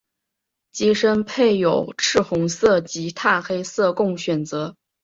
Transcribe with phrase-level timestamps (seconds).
[0.71, 4.75] 机身备有赤红色及碳黑色供选择。